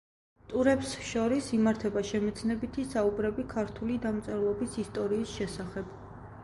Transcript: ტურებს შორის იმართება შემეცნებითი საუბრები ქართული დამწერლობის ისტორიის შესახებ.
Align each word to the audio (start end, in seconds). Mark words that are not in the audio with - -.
ტურებს 0.51 0.93
შორის 1.09 1.49
იმართება 1.57 2.03
შემეცნებითი 2.13 2.87
საუბრები 2.95 3.47
ქართული 3.55 4.01
დამწერლობის 4.07 4.81
ისტორიის 4.87 5.37
შესახებ. 5.41 5.97